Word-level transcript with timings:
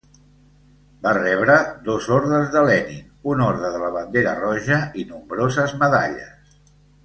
Va 1.03 1.11
rebre 1.17 1.57
dos 1.89 2.07
Ordes 2.15 2.49
de 2.57 2.65
Lenin, 2.71 3.05
un 3.35 3.45
Orde 3.49 3.71
de 3.77 3.85
la 3.85 3.93
Bandera 3.99 4.35
Roja 4.43 4.83
i 5.05 5.09
nombroses 5.15 5.81
medalles. 5.87 6.61